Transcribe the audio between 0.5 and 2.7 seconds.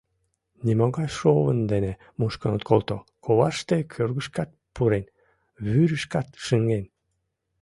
Нимогай шовын дене мушкын от